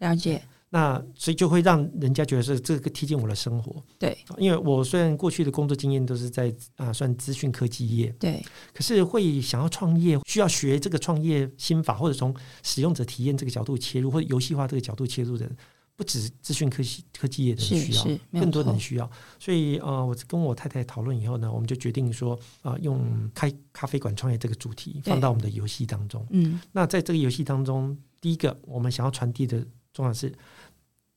[0.01, 0.43] 了解。
[0.69, 3.83] 那所以就会让人家觉得是这个贴近我的生活。
[3.99, 15.57] 对，因为我虽然过去的工作经验都是在啊算资讯科技业，对，可是会想要创业，需要学这个创业心法，或者从使用者体验这个角度切入，或者游戏化这个角度切入的人。
[16.01, 19.11] 不止资讯科技科技业的人需要，更多人需要。
[19.39, 26.27] 所以呃，我跟我太太讨论以后呢，我们就决定说啊，用开咖啡馆创业这个主题放到我们的游戏当中。
[26.31, 30.35] 嗯，那在这个游戏当中，第一个我们想要传递的重要是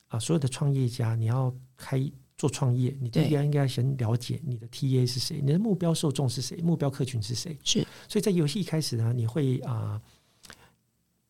[0.09, 1.97] 啊，所有的创业家，你要开
[2.35, 7.57] 做创业，你第一个应该先了解你的 TA 是谁，你的目标受众是谁，目标客群是谁。
[7.63, 10.01] 是，所以在游戏一开始呢，你会啊，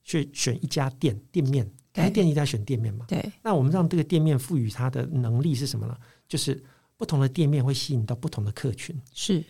[0.04, 1.72] 去选一家店店面。
[1.94, 3.06] 开店一定要选店面嘛？
[3.08, 3.24] 对。
[3.42, 5.96] 那我们让这个店面赋予它的能力是什么呢？
[6.28, 6.62] 就是
[6.98, 9.00] 不同的店面会吸引到不同的客群。
[9.14, 9.44] 是。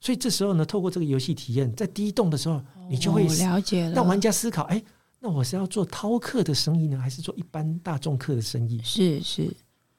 [0.00, 4.82] 所以这时候呢，透过这个游戏体验，在第一栋的时候，你就会了解了，让玩家思考：哎，
[5.18, 8.80] 那我是要做饕客的生意呢，还是做一般大众客的生意？
[8.82, 9.50] 是是，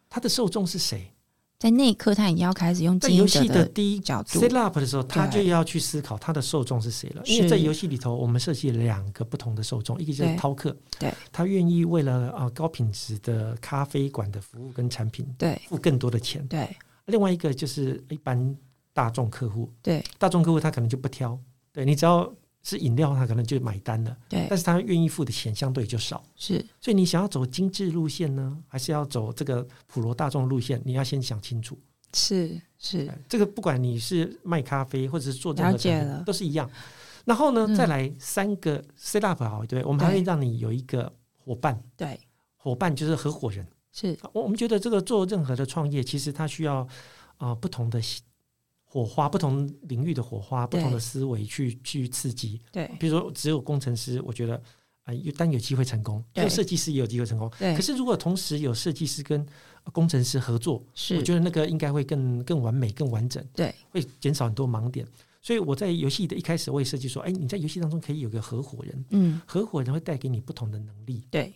[0.08, 1.12] 他的受众是谁？
[1.60, 4.39] 在那一刻，他已经要开始用游戏的第一角度。
[4.39, 7.22] set up 的时候，他就要去思考他的受众是谁了。
[7.26, 16.70] 因为在游戏里头，我们设计了两个不同的受众，一个就是饕客，对，他愿意为了啊高品质的咖啡馆的服务跟产品，对，付更多的钱，对。
[17.06, 18.56] 另外一个就是一般
[18.93, 21.39] 大众客户，对，大众客户他可能就不挑，
[21.74, 22.32] 对你只要。
[22.70, 30.82] 是饮料，他可能就买单了，对，但是他愿意付的钱相对就少，是，所以你想要走精致路线呢，还是要走这个普罗大众路线？
[30.84, 31.80] 你要先想清楚。
[32.14, 36.70] 是是，这个不管你是卖咖啡或者是做任何产品，都是一样。
[37.24, 42.20] 然后呢，再来三个 set up 好，对，我们还会让你有一个伙伴，对，
[42.58, 43.66] 伙伴就是合伙人。
[43.94, 46.86] 是我我们觉得这个做任何的创业，其实它需要
[47.38, 48.02] 啊不同的。
[48.89, 52.62] 火花，不同领域的火花，不同的思维去去刺激。
[52.71, 54.60] 对，比如说只有工程师，我觉得
[55.04, 57.52] 啊，有单有机会成功，有设计师也有机会成功。
[57.60, 59.45] 对，可是如果同时有设计师跟
[59.91, 63.45] 工程师合作，是，我觉得那个应该会更更完美、更完整。
[63.54, 65.06] 对，会减少很多盲点。
[65.41, 71.26] 所以我在游戏的一开始，我也设计说，哎，你在游戏当中可以有个合伙人，嗯，合伙人会带给你不同的能力。
[71.30, 71.54] 对。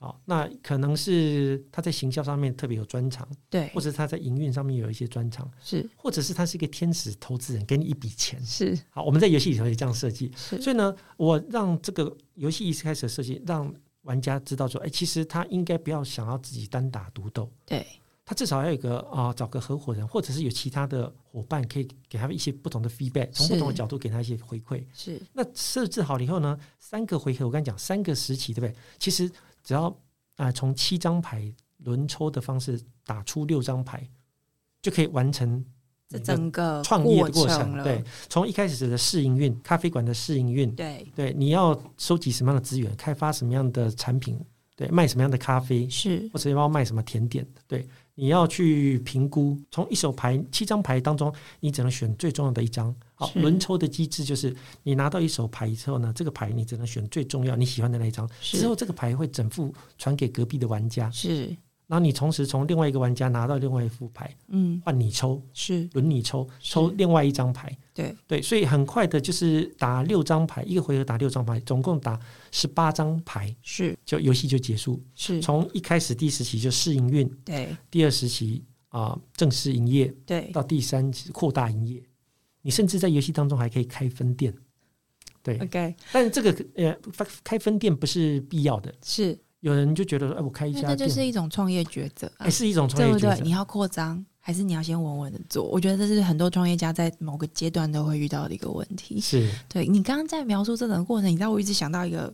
[0.00, 8.78] 哦，那可能是他在行销上面特别有专长，对，或者他在营运上面有一些专长，是，或者是他是一个天使投资人，给你一笔钱，是。
[8.90, 10.60] 好，我们在游戏里头也这样设计，是。
[10.60, 17.86] 所以呢，我让这个游戏一开始设计，让玩家知道说，哎，其实他应该不要想要自己单打独斗，对，
[18.26, 24.84] 他至少要有一个啊，找个合伙人，或者是有其他的伙伴，可以给他们一些不同的 feedback，从不同的角度给他一些回馈。
[24.92, 25.18] 是。
[25.32, 28.76] 那设置好了以后呢，三个回合，我跟你讲，三个时期，对不对？
[28.98, 29.30] 其实
[29.64, 29.92] 只要
[30.36, 34.06] 啊，从七张牌轮抽的方式打出六张牌，
[34.80, 35.64] 就可以完成
[36.08, 37.82] 这整个创业的过程。
[37.82, 44.38] 对，从一开始的试营运，咖啡馆的试营运，对对，你要收集什么样的资源，开发什么样的产品，
[44.76, 47.88] 对，卖什么样的咖啡，是或者要卖什么甜点，对。
[48.16, 52.94] 你要去评估，从一手牌七张牌当中，你只能选最重要的一张。
[53.14, 58.28] 好，轮抽的机制就是，你拿到一手牌之后呢，这个牌你只能选最重要、你喜欢的那一张。
[58.40, 61.10] 之后这个牌会整副传给隔壁的玩家。
[61.10, 61.56] 是。
[61.86, 65.88] 然后你同时从另外一个玩家拿到另外一副牌，嗯，换你抽，是。
[65.92, 68.16] 轮你抽，抽另外一张牌，对。
[68.26, 72.18] 对，所以很快的就是打六张牌，一个回合打六张牌，总共打
[72.50, 73.96] 十八张牌，是。
[74.04, 74.98] 就游戏就结束。
[75.14, 75.42] 是。
[75.42, 82.02] 从一开始第一时期就试营运，对，第二十期啊正式营业，对，到第三期扩大营业，
[82.62, 84.54] 你甚至在游戏当中还可以开分店，
[85.42, 86.96] 对，OK，但这个呃
[87.42, 89.38] 开分店不是必要的，是。
[89.64, 93.42] 有人就觉得，哎，我开一家，店，这就是一种创业抉择，哎是一种创业抉择？
[93.42, 95.64] 你要扩张，还是你要先稳稳的做？
[95.64, 99.18] 我觉得这是很多创业家在某个阶段都会遇到的一个问题。
[99.18, 102.32] 是，对你刚刚在描述这整个过程，你知道我一直想到一个。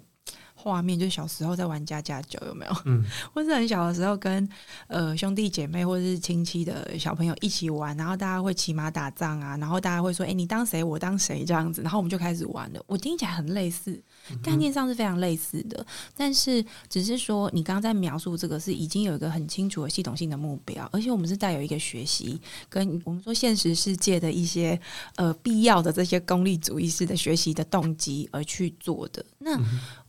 [0.63, 2.73] 画面就是小时候在玩家家酒，有没有？
[2.85, 4.47] 嗯， 或是很小的时候跟
[4.89, 12.85] 呃兄弟姐妹或者是亲戚的小朋友一起玩，然后大家会骑马打仗啊，然后大家会说：“哎，你当谁，我当谁这样子。”然后我们就开始玩了。
[12.87, 13.99] 我听起来很类似，
[14.43, 24.79] 概念上是非常类似的，但是只是说你刚刚在描述这个是已经有一个很清楚的系统性的目标，而且我们是带有一个学习跟我们说现实世界的一些
[25.17, 29.25] 呃必要的这些功利主义式的学习的动机而去做的。
[29.39, 29.59] 那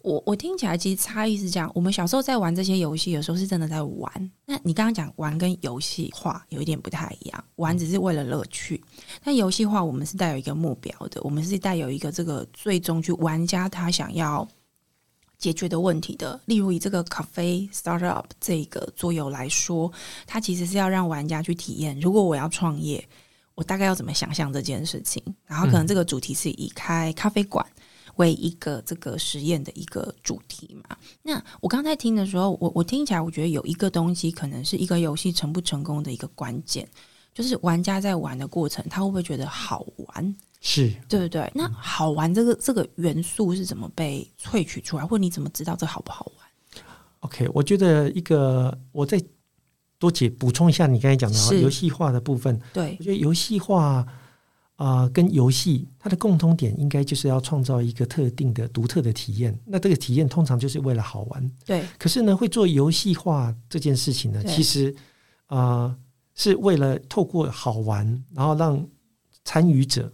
[0.03, 4.31] 我我听起来其实差异是这样，我们小时候在玩这些游戏，有时候是真的在玩。
[4.45, 8.83] 那你刚刚讲玩跟游戏化有一点不太一样，玩只是为了乐趣，
[9.23, 14.47] 但游戏化我们是带有一个目标的，我们是带有一个这个最终去玩家他想要
[15.37, 16.39] 解决的问题的。
[16.45, 19.91] 例如以这个咖啡 startup 这个桌游来说，
[20.25, 23.07] 它其实是要让玩家去体验，如果我要创业，
[23.55, 27.65] 我大概要怎么想象这件事情，然后可能这个主题是以开咖啡馆。
[28.21, 30.95] 为一个这个实验的一个主题嘛？
[31.23, 36.87] 那我刚才听的时候，我我听起来，我觉得有一个东西可能是一个游戏成不成功的一个关键，
[37.33, 40.35] 就是玩家在玩的过程，他会不会觉得好玩？
[40.61, 41.51] 是对不对？
[41.55, 46.83] 那好玩这个这个元素是怎么被萃取出来，或者你怎么知道这好不好玩
[47.21, 49.19] ？OK，我觉得一个我再
[49.97, 52.61] 多解补充一下你刚才讲的游戏化的部分。
[52.71, 54.05] 对，我觉得游戏化。
[54.81, 59.55] 啊，跟游戏它的共通点应该就是要创造一个特定的、独特的体验。
[59.63, 61.51] 那这个体验通常就是为了好玩。
[61.63, 61.85] 对。
[61.99, 64.95] 可是呢，会做游戏化这件事情呢，其实
[65.45, 65.95] 啊，
[66.33, 68.83] 是为了透过好玩，然后让
[69.45, 70.11] 参与者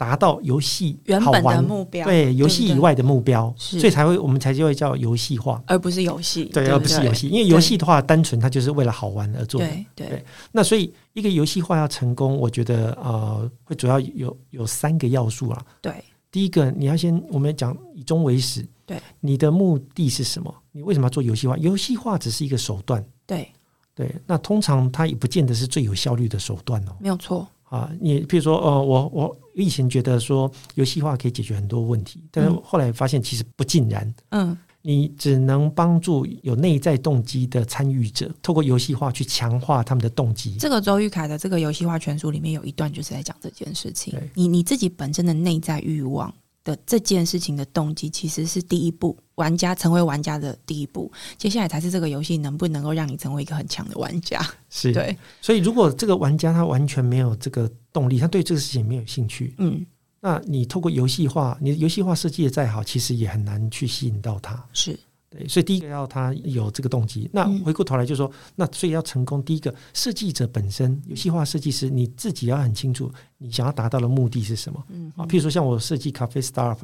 [0.00, 10.24] 达到游戏原本的目标，对游戏以外的目标，所以才会我们才就会叫游戏化，而不是游戏，对，而不是游戏，因为游戏的话，单纯它就是为了好玩而做的，对。
[10.52, 15.62] 那所以一个游戏化要成功，我觉得呃，会主要有有三个要素啊。
[15.82, 20.54] 对，第一个你要先我们讲以终为始，对，你的目的是什么？
[20.72, 21.58] 你为什么要做游戏化？
[21.58, 23.46] 游戏化只是一个手段，对
[23.94, 24.10] 对。
[24.26, 27.46] 那通常它也不见得是最有效率的手段哦，没有错。
[27.70, 34.12] 啊，你比如说，呃，我我以前觉得说游戏化可以解决很多问题，但是后来发现其实不尽然。
[34.30, 40.56] 嗯，你只能帮助有内在动机的参与者，透过游戏化去强化他们的动机。
[40.58, 44.18] 这个周玉凯的这个游戏化全书里面有一段就是在讲这件事情。
[44.34, 46.34] 你你自己本身的内在欲望。
[46.62, 54.40] 的这件事情的动机其实是第一步，玩家成为玩家的第一步，接下来才是这个游戏能不能够让你成为一个很强的玩家。
[54.68, 59.84] 是对，所以如果这个玩家他完全没有这个动力，他对这个事情没有兴趣，嗯，
[60.20, 64.62] 那你透过游戏化，你的游戏化设计的再好，其实也很难去吸引到他。
[64.72, 64.98] 是。
[65.30, 67.30] 对，所以第一个要他有这个动机。
[67.32, 74.84] 那回过头来就说，那所以要成功，第一个设计者本身，游戏化设计师你自己要很清楚，你想要达到的目的是什么。
[74.88, 76.76] 嗯啊，譬如说像我设计咖啡 Startup，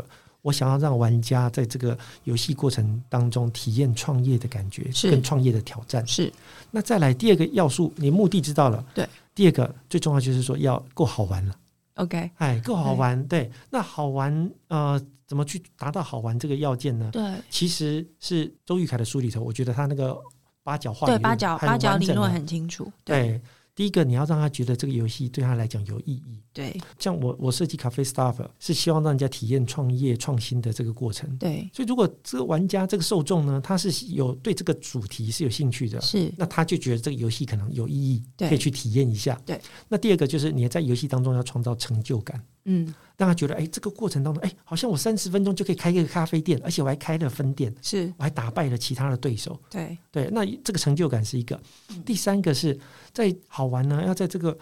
[0.43, 6.07] 我想要让玩家在这个游戏过程当中体验创业的感觉，跟创业的挑战。
[6.07, 6.33] 是。
[6.71, 8.85] 那再来第二个要素，你目的知道了。
[8.95, 9.09] 对。
[9.35, 11.55] 第二个最重要就是说要够好玩了。
[11.97, 13.23] OK，哎，够好玩。
[13.27, 14.99] 对，那好玩呃。
[15.29, 17.11] 怎么去达到好玩这个要件呢？
[17.13, 20.17] 对，其实是周玉凯的书里头，我觉得他那个
[20.63, 22.93] 八角化对八角八角理论很清楚。
[23.03, 23.41] 对。
[23.77, 26.43] 第一个，你要让他觉得这个游戏对他来讲有意义。
[26.51, 31.37] 对，像我我设计咖啡 staff 是希望让人家体验创业创新的这个过程。
[31.37, 39.39] 对，所以如果这个玩家这个受众呢，他是有对这个主题是有兴趣的，是，那他就觉得这个游戏可能有意义，可以去体验一下。
[39.45, 42.43] 对，那第二个就是你在游戏当中要创造成就感。
[42.69, 49.59] 嗯，让他觉得哎，这个过程当中，哎，好像我三十分钟就可以开一个咖啡店，而且我还开了分店，是，我还打败了其他的对手。
[49.71, 51.61] 对对，那这个成就感是一个。
[52.05, 52.79] 第三个是
[53.13, 54.57] 在好玩呢，要在这个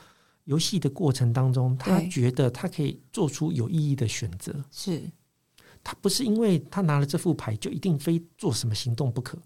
[0.45, 4.55] 游戏的过程当中，他觉得他可以做出有意义的选择。
[4.71, 5.03] 是，
[5.83, 9.38] 他不是因为他拿了这副牌就一定非做什么行动不可，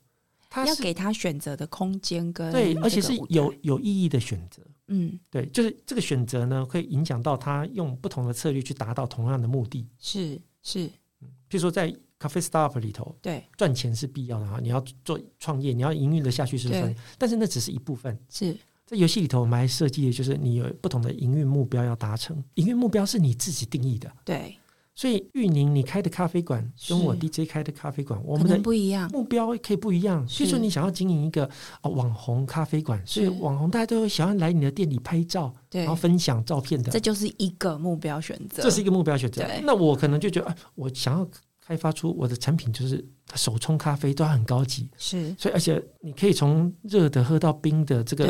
[0.50, 4.60] 他要给他选择的空间跟对，而且是有有意义的选择。
[4.88, 9.86] 嗯，对，就是这个选择呢，会影响到他用不同的策略去达到同样的目的。
[9.98, 18.18] 是是，嗯，譬如说在咖啡 startup 里头，对，赚钱是必要的哈，你要做创业，你要营运的下去是分，但是那只是一部分。
[18.28, 24.10] 是在游戏里头，我们还设计的就是你有不同的营运目标要达成，营运目标是你自己定义的。
[24.24, 24.56] 对。
[24.98, 30.26] 所以玉宁，你开的咖啡馆跟我 DJ 开的咖啡馆，我们的不一样，目标可以不一样。
[30.26, 31.48] 比如说，你想要经营一个
[31.82, 38.60] 啊网红咖啡馆，所以网红大家都会想要来你的店里拍照，然后分享照片的，这就是一个目标选择。
[38.60, 39.46] 这是一个目标选择。
[39.62, 41.28] 那我可能就觉得，我想要
[41.68, 43.04] 开发出我的产品，就是
[43.34, 45.34] 手冲咖啡都要很高级，是。
[45.38, 48.26] 所以，而且你可以从热的喝到冰的，这个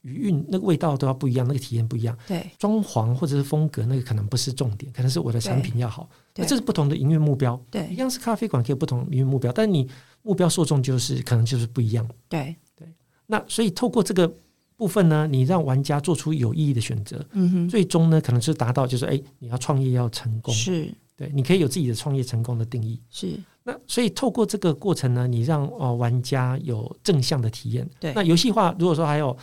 [0.00, 2.16] 余韵那个味道都要不一样，那个体验不一样。
[2.26, 6.08] 对，装潢或者是风格，那个可能不是重点，可能是我的产品要好。
[6.34, 7.62] 那这是不同的营运目标。
[7.70, 9.86] 对，一样是咖啡馆，可以不同营运目标，但你
[10.22, 12.08] 目标受众就是可能就是不一样。
[12.26, 12.56] 对。
[12.74, 12.88] 对，
[13.26, 14.32] 那所以透过这个
[14.78, 23.02] 部分呢，你让玩家做出有意义的选择，嗯哼，最终呢，可能是达到就是哎，你要创业要成功，是对，你可以有自己的创业成功的定义。
[23.10, 27.90] 是，那所以透过这个过程呢，你让呃玩家有正向的体验。
[27.98, 29.36] 对，那游戏化如果说还有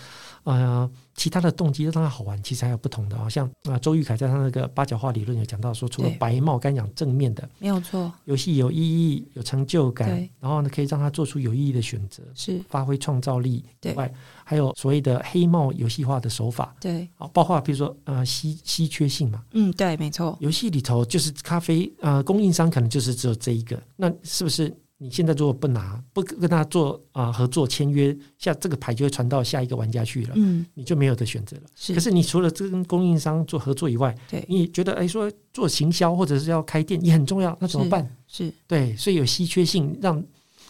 [0.45, 0.89] 呃。
[1.17, 10.09] 其他的动机让它好玩，其实还有不同的，好像啊，周玉凯在他那个八角化理论有讲到说，除了白帽刚讲正面的，没有错，游戏有意义、有成就感，
[10.41, 12.61] 然后呢，可以让他做出有意义的选择，是。
[12.67, 24.75] 发挥创造力以外，还有所谓的黑帽游戏化的手法，对，好，包括比如说呃稀稀缺性嘛，嗯，对，没错，游戏里头就是咖啡呃供应商可能就是只有这一个，那是不是？
[24.97, 31.63] 你现在如果不拿不跟他做啊合作签约，下这个牌就会传到下一个玩家去了，嗯，你就没有的选择了。
[31.75, 38.09] 是，可是你除了跟供应商做合作以外，对，你觉得哎说做行销或者是要开店也很重要，那怎么办？
[38.25, 40.23] 是对，所以有稀缺性，让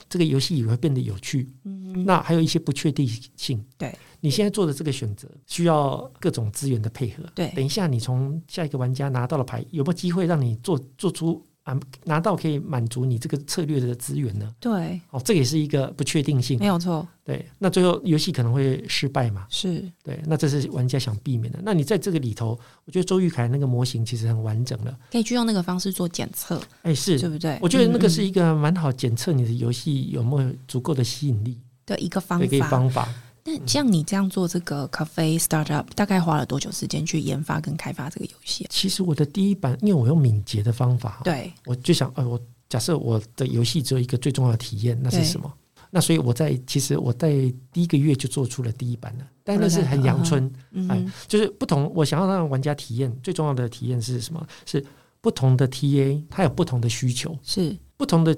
[0.10, 1.48] 这个游戏也会变得有趣。
[1.64, 3.64] 嗯，那还有一些不确定性。
[3.78, 7.24] 对，你现在做的这个选择需要各种资源的配合。
[7.36, 11.46] 对，等一下你从下一个玩家拿到了牌，有没有机会让你做做出？
[11.66, 14.48] 啊，拿到可以满足你这个策略的资源呢？
[14.60, 17.06] 对，哦，这也是一个不确定性，没有错。
[17.24, 19.48] 对，那最后游戏可能会失败嘛？
[19.50, 21.60] 是对，那这是玩家想避免的。
[21.64, 26.62] 那你在这个里头，我觉得周玉凯那个模型其实很完整了，可以去用那个方式做检测。
[26.84, 27.58] 哎，是对不对？
[27.60, 32.46] 我觉得那个是一个蛮好检测你的游戏有没有足够的吸引力的一个方法。
[32.46, 33.10] 一个方法。
[33.48, 38.66] 那像你这样做这个咖啡 startup，大概花了多久时间去研发跟开发这个游戏？
[38.72, 45.54] 其实我的第一版，因为我用敏捷的方法，对，我就想，呃，我假设我的游戏只有一个最重要的体验，那是什么？
[45.92, 47.32] 那所以我在其实我在
[47.72, 50.52] 第一个月就做出了第一版了，但那是很阳春，
[50.90, 51.92] 哎，就是不同。
[51.96, 54.44] 我想要让玩家体验最重要的体验是什么？
[54.66, 54.84] 是
[55.22, 58.36] 不同的 TA，它有不同的需求，是不同的。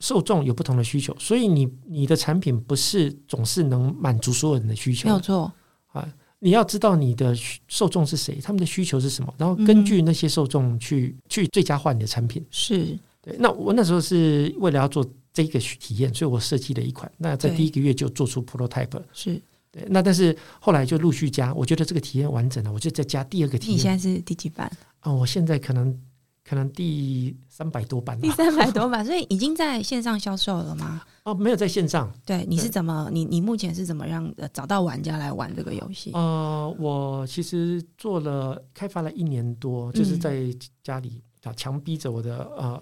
[0.00, 5.08] 受众有不同的需求，所以你你的产品不是总是能满足所有人的需求。
[5.08, 5.50] 没有错
[5.92, 6.06] 啊，
[6.40, 7.34] 你要知道你的
[7.68, 12.44] 受众是谁，他们的需求是什么，然后根据那些受众去去最佳化你的产品。
[12.50, 13.34] 是对。
[13.38, 17.10] 那我那时候是为了要做这个体验，所以我设计了一款。
[17.16, 19.00] 那在第一个月就做出 prototype。
[19.12, 19.40] 是
[19.70, 19.86] 对。
[19.88, 23.76] 那但是后来就陆续加，我觉得这个体验完整了，我就再加第二个体验。
[23.76, 24.70] 你现在是第几版？
[25.00, 25.98] 啊，我现在可能。
[26.46, 31.00] 可能第三百多版，第三百多版，所以已经在线上销售了吗？
[31.24, 32.12] 哦，没有在线上。
[32.26, 33.08] 对，你是怎么？
[33.10, 36.10] 你你目前是怎么让找到玩家来玩这个游戏？
[36.12, 40.44] 呃，我其实做了开发了一年多，就是在
[40.82, 42.78] 家里啊，强逼着我的呃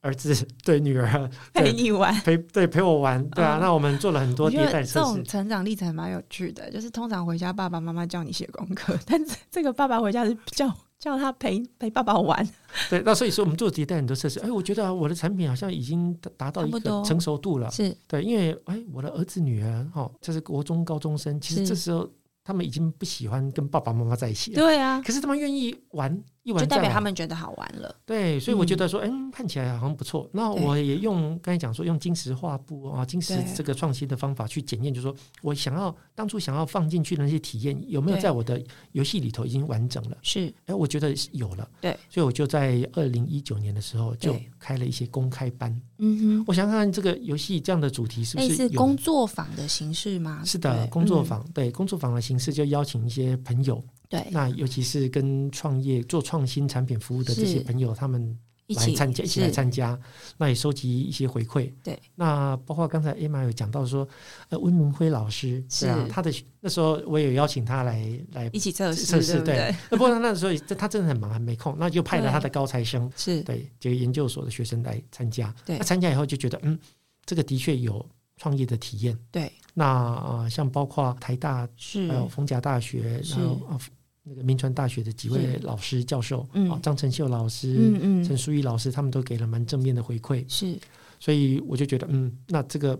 [0.00, 0.34] 儿子
[0.64, 3.58] 对女儿 陪你玩，陪对陪我玩，对啊。
[3.60, 6.68] 那我们做了很多迭代测试，这种成长历程蛮有趣的。
[6.72, 10.68] 就是通常回家爸爸妈妈叫你写功课，但是这个爸爸回家是叫。
[11.04, 12.48] 叫他陪陪爸爸玩，
[12.88, 17.94] 对，那所以说我们做迭代很多测试，哎，我觉得我的产品好像已经达到一个成熟度了，是。
[18.08, 22.08] 对，因为哎，我的儿子女儿哈，这是国中高中生，其实这时候
[22.42, 26.24] 他们已经不喜欢跟爸爸妈妈在一起了，对啊，可是他们愿意玩。
[26.44, 30.28] 就代表他们觉得好玩了，对，所以我觉得说，嗯，看起来好像不错。
[30.32, 40.18] 那我也用刚才讲说，用金石画布啊，金石这个创新的方法去检验，就是说我想要当初想要放进去的那些体验，有没有在我的游戏里头已经完整了？
[40.20, 41.66] 是，哎，我觉得有了。
[41.80, 45.74] 对，所以我就在二零一九年的时候就开了一些公开班。
[45.96, 50.42] 嗯哼，我想看看这个游戏这样的主题是不是工作坊的形式吗？
[50.44, 53.82] 是的，工作坊，对，工作坊的形式就邀请一些朋友。
[54.08, 58.38] 对，那尤其是跟创业做创新产品服务的这些朋友，他们
[58.68, 59.98] 来参加，一起来参加，
[60.38, 61.70] 那也收集一些回馈。
[61.82, 64.08] 对，那包括刚才 Emma 有讲到说，
[64.48, 69.74] 呃，温明辉老师，对啊，他的那时候我也邀请他来来一起测试测试，对。
[69.90, 75.54] 那不过那时候他真的很忙，还没空，那就派了他的高材生，是对，就研究所的学生来参加。
[75.66, 76.78] 对，他参加以后就觉得，嗯，
[77.26, 78.04] 这个的确有
[78.36, 79.18] 创业的体验。
[79.30, 82.08] 对，那呃，像包括台大，是。
[82.08, 83.78] 还有逢甲大学，然后啊。
[84.26, 90.78] 那个民传大学的几位老师教授，啊，张成秀老师，嗯嗯，陈淑仪老师，他们都给了蛮正面的回馈，是，
[91.20, 92.98] 所以我就觉得，嗯，那这个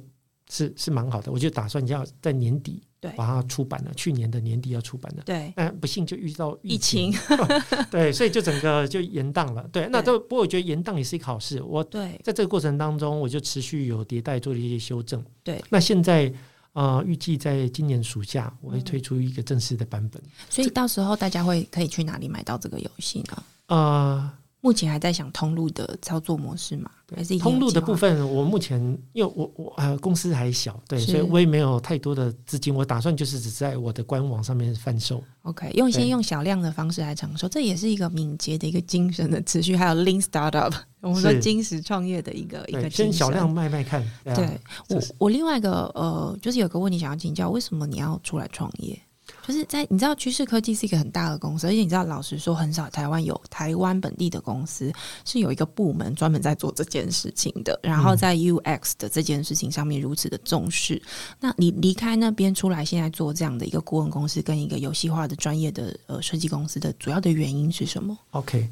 [0.50, 3.16] 是是蛮好的，我就打算要在年底对。
[3.16, 7.12] 把它出版了，去年的年底要出版的，对，但不幸就遇到疫情，
[7.90, 16.32] 对，所以就整个就延档了，对，那都不过我觉得延档也是一个好事，我对，在这个过程当中，我就持续有迭代做了一些修正，对，那现在。
[16.74, 23.44] 啊，预计在今年暑假我会推出一个正式的版本，所以到时候大家会可以去哪里买到这个游戏呢？
[23.66, 24.34] 啊。
[24.64, 26.90] 目前还在想通路的操作模式嘛？
[27.14, 28.26] 还是通路的部分？
[28.34, 28.80] 我目前
[29.12, 32.74] 因为我我呃公司还小，对，所以我也没有太多的资金。
[32.74, 35.22] 我打算就是只在我的官网上面贩售。
[35.42, 44.02] OK，用先用小量的方式来承受，这也是一个敏捷的一个精神的持续，还有 Lean Startup， 我们说金石创业的一个一个先小量卖卖看。
[44.24, 44.58] 对
[44.88, 48.98] 我我另外一个呃，就是有个问题想要请教，为什么你要出来创业？
[49.46, 54.90] 就是在你知道趋势科技是一个很大的公司，而且你知道，老实说，很少台湾有台湾本地的公司
[55.26, 57.78] 是有一个部门专门在做这件事情的。
[57.82, 61.00] 然后在 UX 的这件事情上面如此的重视，
[61.38, 68.66] 那你离开那边出来，现在做这样的一个顾问公司跟一个游戏化的专业的呃设计公司的主要的原因是什么？OK，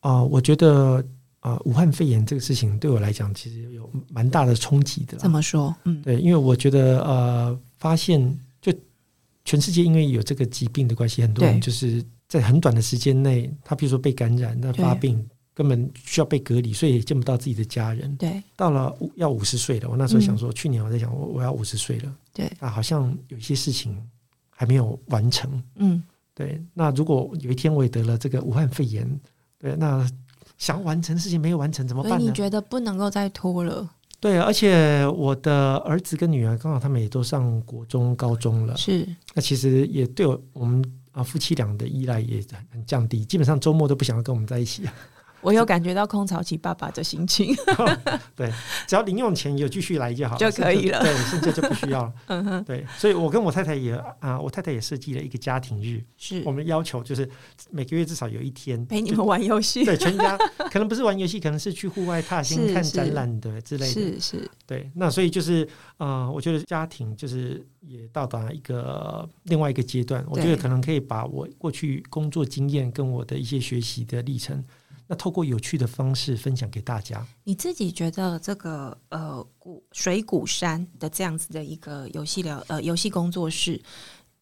[0.00, 1.04] 啊，我觉得
[1.40, 5.18] 啊，武汉肺炎这个事情对我来讲其实有蛮大的冲击的。
[5.18, 5.76] 怎么说？
[5.84, 8.34] 嗯，对，因为我觉得呃，发现。
[9.46, 15.24] 全世界因为有这个疾病的关系，很多人就是在很短的时间内，他比如说被感染、那发病，
[15.54, 18.14] 根本需要被隔离，所以也见不到自己的家人。
[18.16, 22.14] 对，到了要五十岁了，我那时候想说，去年我在想，我我要五十岁了。
[22.34, 23.96] 对啊，好像有一些事情
[24.50, 25.62] 还没有完成。
[25.76, 26.02] 嗯，
[26.34, 26.60] 对。
[26.74, 29.08] 那如果有一天我也得了这个武汉肺炎，
[29.58, 30.04] 对，那
[30.58, 32.18] 想完成的事情没有完成怎么办呢？
[32.18, 33.88] 你觉得不能够再拖了？
[34.18, 39.06] 对，而且我的儿子跟女儿刚好他们也都上国中、高中了，是。
[39.34, 42.42] 那其实也对我我们啊夫妻俩的依赖也
[42.72, 44.82] 很降低，基本上周末都不想要跟我们在一起。
[45.40, 47.54] 我有感觉到空巢期爸爸的心情。
[48.34, 48.52] 对，
[48.86, 51.00] 只要零用钱有继续来就好就可以了。
[51.00, 52.12] 对，现在就不需要了。
[52.26, 57.28] 嗯哼，对，所以我跟我太太也啊，我太太也设计了一个家庭日，是我们要求就是
[57.70, 59.84] 每个月至少有一天陪你们玩游戏。
[59.84, 60.36] 对，全家
[60.70, 63.92] 可能不是玩游戏，可能是去户外踏青、 看展览的之类的。
[63.92, 74.64] 是是，对，那所以就是啊，我觉得家庭就是也到达一个另外一个阶段，我觉得可能可以把我过去工作经验跟我的一些学习的历程。
[75.06, 77.26] 那透过有趣的方式分享给大家。
[77.44, 83.80] 你自己觉得这个呃古水谷山的这样子的一个游戏聊呃游戏工作室，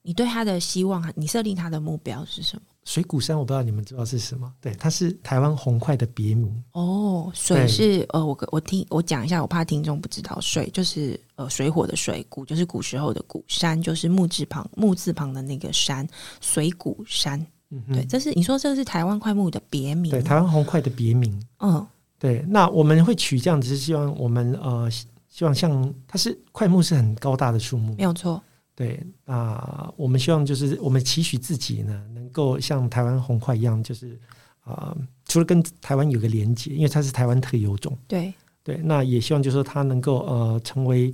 [0.02, 2.62] 你对他的希望，你设定他的目标是什么？
[2.84, 4.52] 水谷山我不知道你们知道是什么？
[4.60, 6.62] 对，它是台湾红块的别名。
[6.72, 16.06] 哦，水是呃我我听我讲一下，我怕听众不知道，水就是呃水火的水，谷就是古时候的谷，山就是木字旁木字旁的那个山，
[16.40, 17.46] 水谷山。
[17.92, 21.42] 对，这是你说这是台湾快木的别名，对，台湾红快的别名。
[21.58, 21.84] 嗯，
[22.18, 22.44] 对。
[22.46, 24.88] 那我们会取这样子，是希望我们呃，
[25.28, 28.40] 希望像它是快木是很高大的树木，没有错。
[28.76, 34.16] 对，那我们希望就是我们期许自己呢，能够像台湾红快一样，就是
[34.62, 34.96] 啊，
[35.26, 37.96] 除了跟台湾有个连接，因为它是台湾特有种。
[38.06, 41.12] 对对，那也希望就是说它能够呃成为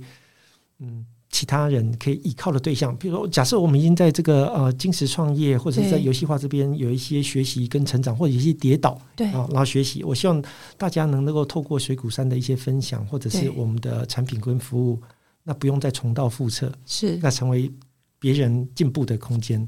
[0.79, 1.05] 嗯。
[1.31, 9.27] 其他人可以依靠的对象，比如说，假设我们已经在这个呃金石创业或者在游戏化这边有一些学习跟成长，或者一些跌倒，对。
[9.27, 10.03] 啊，然后学习。
[10.03, 10.43] 我希望
[10.77, 15.01] 大家能能够透过水谷山的一些分享，或者是我们的产品跟服务，
[15.43, 17.17] 那不用再重蹈覆辙，是。
[17.21, 17.71] 那成为
[18.19, 19.67] 别人进步的空间。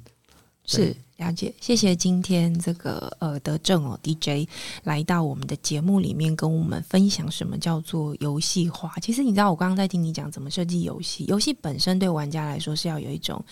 [0.66, 4.50] 是了解，谢谢今天这个呃德正哦 DJ
[4.84, 8.94] 来到我们的节目里面跟我们分享什么叫做游戏化。
[9.02, 13.44] 其实你知道，我刚刚在听你讲怎么设计游戏，游戏本身对玩家来说是要有一种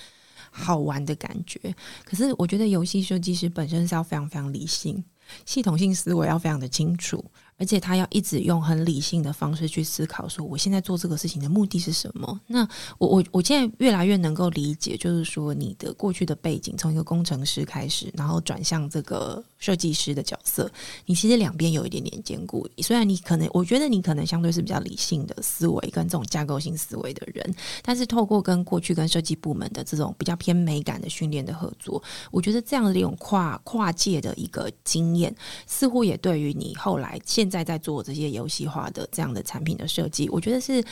[0.49, 1.59] 好玩的感觉。
[2.03, 5.03] 可是我觉得游戏设计师本身是要非常非常理性，
[5.45, 7.24] 系统性思维要非常的清楚。
[7.62, 12.41] 而且他要一直用很理性的方式去思考，说我现在做这个事情的目的是什么？
[12.47, 20.72] 那我我我现在越来越能够理解，就是说你的过去的背景，从一个工程师开始，然后转向这个设计师的角色，
[21.05, 22.68] 你其实两边有一点点兼顾。
[22.80, 32.01] 虽然你可能，我觉得你可能相对是比较理性的思维跟这种架构性思维的人，但是透过跟过去跟设计部门的这种比较偏美感的训练的合作，
[32.32, 35.32] 我觉得这样的一种跨跨界的一个经验，
[35.68, 40.84] 似乎也对于你后来现在在做这些游戏化的这样的产品的设计，我觉得是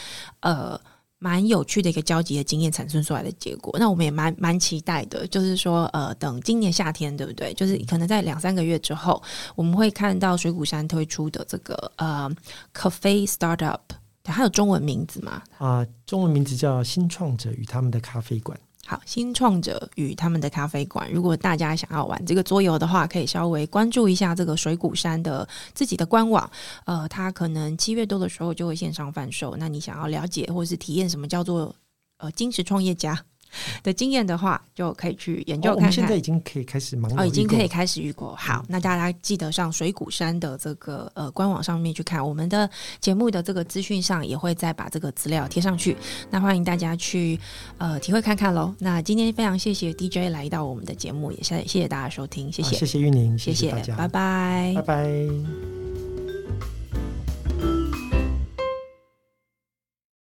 [0.41, 0.79] 呃
[1.17, 3.75] 蛮有趣的一个交集的经验产生出来的结果。
[3.79, 7.53] 那我们也蛮蛮期待的，就是说呃，等今年夏天对不对？
[7.55, 9.21] 就是可能在两三个月之后，
[9.55, 12.29] 我们会看到水谷山推出的这个呃
[12.73, 13.79] Cafe Startup，
[14.23, 15.41] 它有中文名字吗？
[15.57, 18.57] 啊，中文名字叫新创者与他们的咖啡馆。
[18.89, 21.07] 好，新创者与他们的咖啡馆。
[21.11, 26.49] 如果大家想要玩这个桌游的话，可以稍微关注一下这个水谷山的自己的官网。
[26.85, 29.55] 呃，他可能七月多的时候就会线上贩售。
[29.59, 31.75] 那你想要了解或是体验什么叫做
[32.17, 33.23] 呃金石创业家？
[33.83, 35.91] 的经验的话，就可以去研究看看。
[35.91, 38.35] 现在已经可以开始忙哦，已经可以开始预购。
[38.35, 42.25] 好，那大家记得上水谷山的这个呃官网上面去看。
[42.25, 42.69] 我们的
[42.99, 45.95] 节目的这个资讯上也会再把这个资料贴上去。
[46.29, 47.39] 那欢迎大家去
[47.77, 48.73] 呃体会看看喽。
[48.79, 56.08] 那今天非常谢谢 DJ 来到我们的节目，也谢谢谢大家收听，谢谢谢谢玉宁，谢谢大家，拜拜，拜拜。